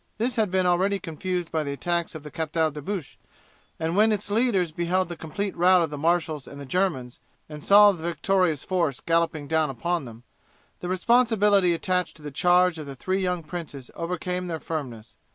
This 0.17 0.35
had 0.35 0.49
been 0.49 0.65
already 0.65 0.97
confused 0.97 1.51
by 1.51 1.63
the 1.63 1.73
attacks 1.73 2.15
of 2.15 2.23
the 2.23 2.31
Captal 2.31 2.71
De 2.71 2.81
Buch, 2.81 3.19
and 3.79 3.95
when 3.95 4.11
its 4.11 4.31
leaders 4.31 4.71
beheld 4.71 5.09
the 5.09 5.15
complete 5.15 5.55
rout 5.55 5.83
of 5.83 5.91
the 5.91 5.95
marshals 5.99 6.47
and 6.47 6.59
the 6.59 6.65
Germans, 6.65 7.19
and 7.47 7.63
saw 7.63 7.91
the 7.91 8.01
victorious 8.01 8.63
force 8.63 8.99
galloping 8.99 9.47
down 9.47 9.69
upon 9.69 10.05
them, 10.05 10.23
the 10.79 10.89
responsibility 10.89 11.75
attached 11.75 12.15
to 12.17 12.23
the 12.23 12.31
charge 12.31 12.79
of 12.79 12.87
the 12.87 12.95
three 12.95 13.21
young 13.21 13.43
princes 13.43 13.91
overcame 13.93 14.47
their 14.47 14.59
firmness. 14.59 15.17